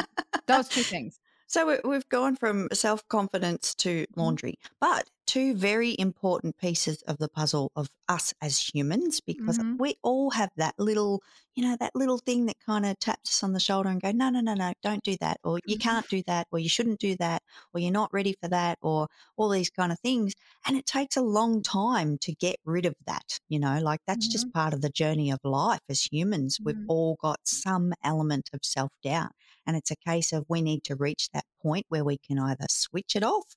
[0.47, 1.19] Those two things.
[1.49, 4.17] So we- we've gone from self confidence to Mhm.
[4.17, 9.79] laundry, but two very important pieces of the puzzle of us as humans, because Mhm.
[9.79, 11.23] we all have that little,
[11.55, 14.13] you know, that little thing that kind of taps us on the shoulder and go,
[14.13, 15.77] no, no, no, no, don't do that, or you Mhm.
[15.77, 17.43] can't do that, or you shouldn't do that,
[17.75, 20.33] or you're not ready for that, or all these kind of things.
[20.67, 24.29] And it takes a long time to get rid of that, you know, like that's
[24.29, 26.61] just part of the journey of life as humans.
[26.65, 26.89] We've Mhm.
[26.89, 29.33] all got some element of self doubt.
[29.67, 32.67] And it's a case of we need to reach that point where we can either
[32.71, 33.55] switch it off,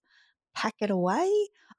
[0.55, 1.27] pack it away.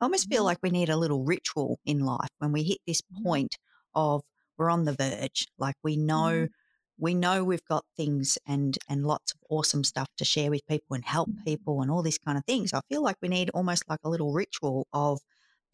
[0.00, 0.44] I almost feel Mhm.
[0.44, 3.24] like we need a little ritual in life when we hit this Mhm.
[3.24, 3.56] point
[3.94, 4.22] of
[4.58, 5.46] we're on the verge.
[5.58, 6.50] Like we know Mhm.
[6.98, 10.94] we know we've got things and and lots of awesome stuff to share with people
[10.94, 12.72] and help people and all these kind of things.
[12.74, 15.20] I feel like we need almost like a little ritual of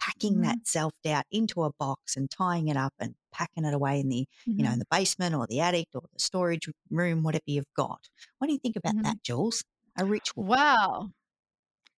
[0.00, 0.42] packing Mhm.
[0.42, 4.08] that self doubt into a box and tying it up and packing it away in
[4.08, 7.72] the, you know, in the basement or the attic or the storage room, whatever you've
[7.76, 8.08] got.
[8.38, 9.02] What do you think about Mhm.
[9.02, 9.64] that, Jules?
[9.96, 10.44] A ritual.
[10.44, 11.12] Well,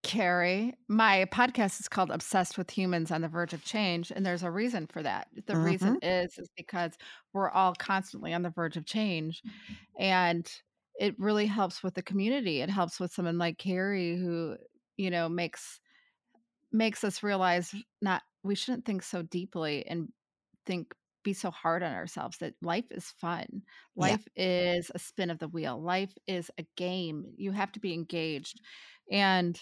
[0.04, 4.44] Kerry, my podcast is called Obsessed with Humans on the Verge of Change, and there's
[4.44, 5.28] a reason for that.
[5.46, 6.92] The reason hmm is is because
[7.32, 9.42] we're all constantly on the verge of change,
[9.98, 10.50] and
[11.00, 12.60] it really helps with the community.
[12.60, 14.56] It helps with someone like Kerry who,
[14.96, 15.80] you know, makes
[16.72, 20.08] makes us realize not we shouldn't think so deeply and
[20.66, 23.62] think be so hard on ourselves that life is fun.
[23.96, 24.18] Yeah.
[24.18, 25.80] Life is a spin of the wheel.
[25.82, 27.24] Life is a game.
[27.36, 28.60] You have to be engaged.
[29.10, 29.60] And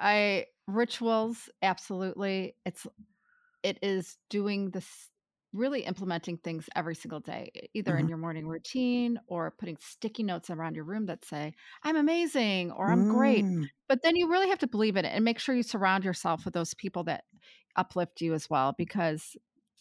[0.00, 2.56] I rituals absolutely.
[2.66, 2.86] It's
[3.62, 5.10] it is doing this
[5.52, 10.22] really implementing things every single day, either in hmm your morning routine or putting sticky
[10.24, 13.46] notes around your room that say, I'm amazing or I'm great.
[13.46, 16.04] Mm, But then you really have to believe in it and make sure you surround
[16.04, 17.24] yourself with those people that
[17.76, 19.36] uplift you as well, because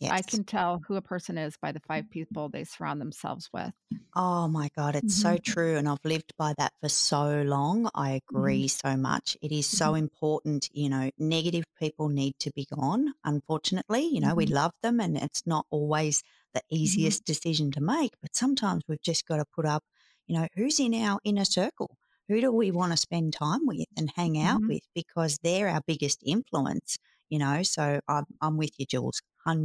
[0.07, 3.73] I can tell who a person is by the five people they surround themselves with.
[4.15, 5.75] Oh my God, it's so hmm true.
[5.77, 7.89] And I've lived by that for so long.
[7.93, 9.37] I hmm agree so much.
[9.41, 10.69] It is so hmm important.
[10.73, 14.05] You know, negative people need to be gone, unfortunately.
[14.07, 18.11] You know, we hmm love them and it's not always the easiest decision to make,
[18.21, 19.83] but sometimes we've just got to put up,
[20.27, 21.95] you know, who's in our inner circle?
[22.27, 24.81] Who do we want to spend time with and hang out with?
[24.95, 26.97] Because they're our biggest influence,
[27.29, 27.63] you know.
[27.63, 29.21] So I'm, I'm with you, Jules,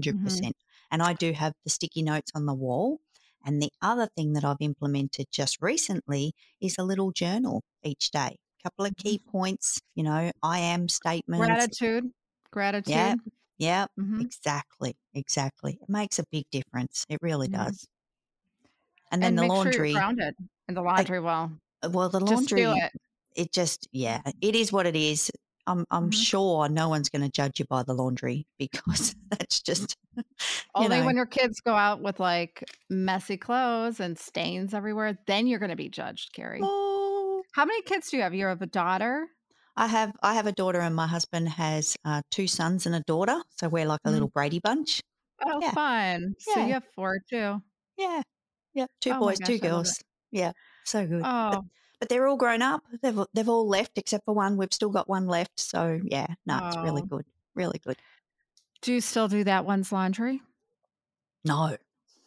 [0.09, 0.57] hmm 100%.
[0.91, 3.01] And I do have the sticky notes on the wall
[3.45, 8.37] and the other thing that I've implemented just recently is a little journal each day.
[8.61, 11.69] A couple of key points, you know, I am statements.
[11.69, 12.13] Gratitude.
[12.87, 13.21] Yeah, Gratitude.
[13.59, 15.79] yeah, hmm exactly, exactly.
[15.83, 17.05] It makes a big difference.
[17.09, 17.87] It really hmm does.
[19.11, 20.37] And then And the make sure laundry, grounded
[20.69, 21.59] in the laundry well.
[21.89, 22.93] well, the Just do laundry, it.
[23.37, 25.31] it just, yeah, it is what it is.
[25.67, 26.11] I'm, I'm Mhm.
[26.11, 29.97] sure no one's going to judge you by the laundry because that's just,
[30.75, 35.47] Only know, when your kids go out with like messy clothes and stains everywhere, then
[35.47, 36.61] you're going to be judged, Kerry.
[36.63, 38.35] oh, How many kids do you have?
[38.35, 39.29] You have a daughter?
[39.77, 43.01] I have I have a daughter, and my husband has uh, two sons and a
[43.01, 43.43] daughter.
[43.51, 44.13] So we're like a Mhm.
[44.13, 45.01] little Brady bunch.
[45.41, 46.35] Oh, Yeah, fun.
[46.41, 47.63] So yeah, you have four too.
[47.97, 48.23] yeah,
[48.75, 48.87] yeah.
[49.01, 49.69] Two Oh boys, two gosh, it.
[49.69, 50.03] girls.
[50.31, 50.53] Yeah,
[50.85, 51.27] so good.
[51.27, 51.61] Oh, but
[52.09, 52.83] they're all grown up.
[53.03, 54.57] They've they've all left except for one.
[54.57, 55.59] We've still got one left.
[55.61, 57.09] So yeah, no, it's really oh.
[57.11, 57.97] good, really good.
[58.83, 60.43] Do you still do that one's laundry?
[61.45, 61.77] No,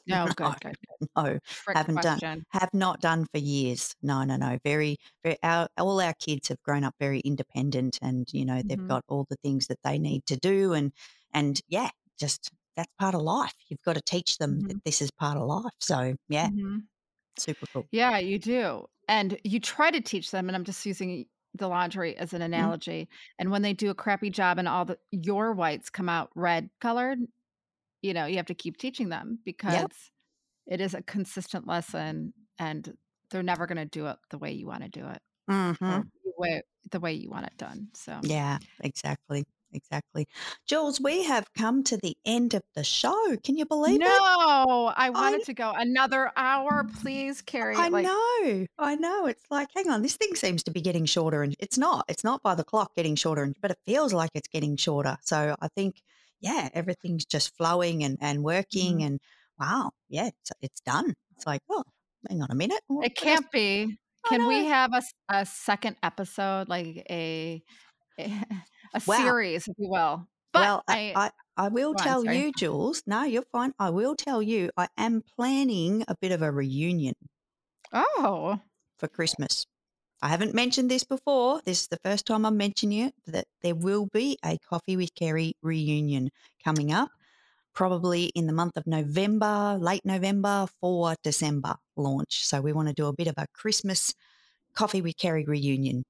[0.08, 0.97] No, no, good, good, good.
[1.15, 1.39] no.
[1.73, 2.21] Haven't done.
[2.51, 3.95] Have not done for years.
[4.01, 4.58] No, no, no.
[4.63, 5.38] Very, very.
[5.43, 9.03] Our all our kids have grown up very independent, and you know they've hmm got
[9.10, 10.93] all the things that they need to do, and
[11.34, 13.53] and yeah, just that's part of life.
[13.69, 15.73] You've got to teach them that hmm this is part of life.
[15.80, 16.89] So yeah, hmm
[17.38, 17.89] super cool.
[17.91, 18.88] Yeah, you do.
[19.08, 22.71] And you try to teach them, and I'm just using the laundry as an Mm,
[22.71, 23.10] analogy.
[23.39, 26.69] And when they do a crappy job and all the your whites come out red
[26.82, 27.19] colored,
[28.02, 29.91] you know, you have to keep teaching them because Yep.
[30.67, 32.97] it is a consistent lesson and
[33.32, 36.34] they're never going to do it the way you want to do it hmm the
[36.38, 37.89] way, the way you want it done.
[37.95, 38.60] So, Yeah.
[38.80, 39.45] Exactly.
[39.77, 40.27] Exactly.
[40.67, 43.37] Jules, we have come to the end of the show.
[43.43, 43.99] Can you believe it?
[43.99, 46.85] no, I I wanted to go another hour.
[47.01, 47.75] Please, Kerry.
[47.75, 49.27] I Like, know, I know.
[49.27, 52.05] It's like, hang on, this thing seems to be getting shorter, and it's not.
[52.09, 55.17] It's not by the clock getting shorter, but it feels like it's getting shorter.
[55.21, 56.01] So I think,
[56.41, 59.05] yeah, everything's just flowing and and working, mhm.
[59.05, 59.19] and
[59.59, 61.13] wow, yeah, it's it's done.
[61.35, 61.83] It's like, oh,
[62.27, 63.97] hang on a minute, what, it can't be.
[64.27, 64.91] Can we have
[65.29, 67.61] a second episode, like a
[68.93, 69.17] a Wow.
[69.17, 70.28] series, if you will?
[70.54, 71.95] But Well, I, I I will on.
[71.95, 72.26] tell Sorry.
[72.26, 73.02] you, Jules.
[73.06, 73.73] No, you're fine.
[73.80, 74.71] I will tell you.
[74.76, 77.13] I am planning a bit of a reunion
[77.91, 78.62] Oh,
[78.97, 79.65] for Christmas.
[80.21, 81.62] I haven't mentioned this before.
[81.65, 83.15] This is the first time I'm mentioning it.
[83.28, 86.30] That there will be a Coffee with Kerry reunion
[86.63, 87.10] coming up,
[87.73, 92.45] probably in the month of November, late November for December launch.
[92.45, 94.13] So we want to do a bit of a Christmas
[94.76, 96.04] Coffee with Kerry reunion.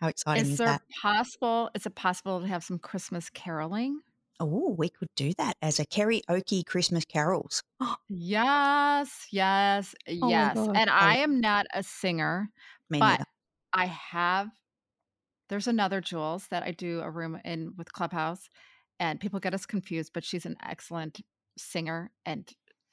[0.00, 0.82] How exciting is is there that?
[1.02, 1.70] possible?
[1.74, 4.00] Is it possible to have some Christmas caroling?
[4.38, 7.62] Oh, we could do that as a karaoke Christmas carols.
[7.80, 10.54] Oh Yes, yes, oh yes.
[10.54, 12.50] gosh, And I am not a singer,
[12.88, 13.24] me but neither.
[13.72, 14.50] I have
[15.48, 18.48] there's another Jules that I do a room in with Clubhouse,
[19.00, 21.20] and people get us confused, but she's an excellent
[21.58, 22.48] singer and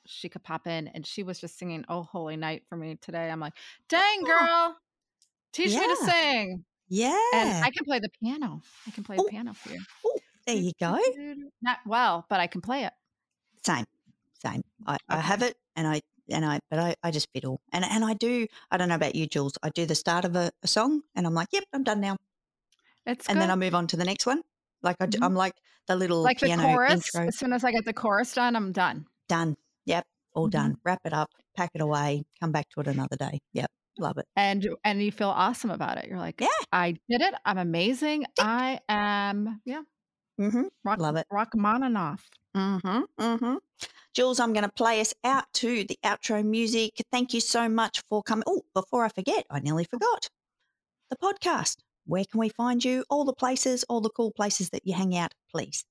[0.08, 3.30] she could pop in and she was just singing Oh Holy Night for me today.
[3.30, 3.53] I'm like,
[3.89, 4.78] dang Oh, girl,
[5.53, 5.95] teach me to
[6.90, 7.18] yeah.
[7.34, 7.66] And.
[7.66, 8.62] I can play the piano.
[8.88, 9.80] I can play the Oh, piano for you.
[10.06, 10.98] oh, there you go.
[11.62, 12.94] Not well, but I can play it.
[13.66, 13.86] Same,
[14.34, 14.62] same.
[14.86, 18.06] I, I have it, and I and I, but I, I just fiddle, and and
[18.06, 18.48] I do.
[18.72, 19.54] I don't know about you, Jules.
[19.64, 22.16] I do the start of a, a song, and I'm like, yep, I'm done now,
[23.06, 24.42] It's and then I move on to the next one.
[24.84, 25.54] Like I, am like
[25.88, 27.28] the little Like the piano chorus, intro.
[27.28, 29.06] as soon as I get the chorus done, I'm done.
[29.28, 29.56] Done.
[29.86, 30.06] Yep.
[30.34, 30.52] All Mhm.
[30.52, 30.78] done.
[30.86, 31.30] Wrap it up.
[31.56, 32.24] Pack it away.
[32.40, 33.40] Come back to it another day.
[33.54, 33.72] Yep.
[34.00, 34.26] Love it.
[34.36, 36.08] And and you feel awesome about it.
[36.08, 36.48] You're like, Yeah.
[36.72, 37.34] I did it.
[37.45, 38.26] I'm amazing.
[38.39, 39.82] I am, yeah,
[40.39, 40.64] Mm-hmm.
[40.84, 41.26] rock, Love it.
[41.32, 42.30] rock 'em on and off.
[42.56, 43.02] Mm-hmm.
[43.20, 43.56] Mm-hmm.
[44.14, 46.93] Jules, I'm going to play us out to the outro music.
[47.12, 48.43] Thank you so much for coming.
[48.48, 50.30] Oh, before I forget, I nearly forgot.
[51.12, 51.78] The podcast.
[52.06, 53.04] Where can we find you?
[53.10, 55.86] All the places, all the cool places that you hang out, please.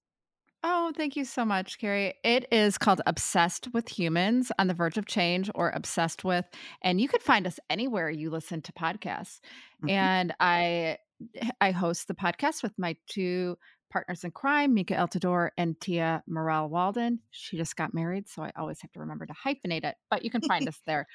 [0.62, 2.14] Oh, thank you so much, Kerry.
[2.24, 6.44] It is called Obsessed with Humans on the Verge of Change or Obsessed with.
[6.82, 9.40] And you can find us anywhere you listen to podcasts.
[9.84, 9.90] Mhm.
[9.90, 10.98] And I
[11.60, 13.56] I host the podcast with my two
[13.90, 17.20] partners in crime, Mika Eltador and Tia Morel Walden.
[17.30, 19.96] She just got married, so I always have to remember to hyphenate it.
[20.10, 21.06] But you can find us there.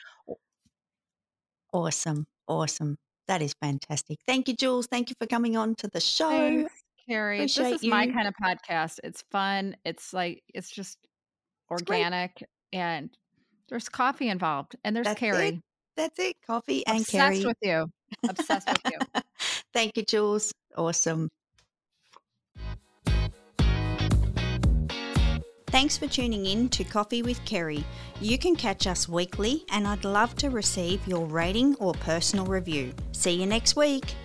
[1.74, 2.28] Awesome.
[2.48, 2.98] Awesome.
[3.28, 4.20] That is fantastic.
[4.26, 4.88] Thank you, Jules.
[4.88, 6.30] Thank you for coming on to the show.
[6.30, 6.81] Thanks,
[7.12, 7.40] Kerry.
[7.40, 9.00] This Appreciate is my kind of podcast.
[9.04, 9.76] It's fun.
[9.84, 10.98] It's like it's just
[11.70, 12.42] It's organic
[12.72, 13.10] and
[13.68, 15.26] there's coffee involved and there's That's it.
[15.26, 15.62] Kerry.
[15.98, 16.38] That's it.
[16.48, 17.40] Coffee and Carrie.
[17.40, 17.46] Obsessed Kerry.
[17.46, 18.30] with you.
[18.30, 19.22] Obsessed with you.
[19.74, 20.54] Thank you, Jules.
[20.78, 21.28] Awesome.
[25.68, 27.84] Thanks for tuning in to Coffee with Kerry.
[28.20, 32.94] You can catch us weekly, and I'd love to receive your rating or personal review.
[33.14, 34.16] See you next week.